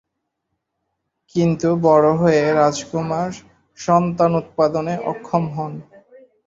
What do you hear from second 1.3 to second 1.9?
কিন্তু